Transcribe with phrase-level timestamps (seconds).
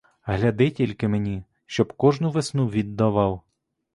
[0.23, 3.41] Гляди тільки мені, щоб кожну весну віддавав.